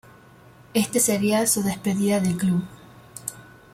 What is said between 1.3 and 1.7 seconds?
su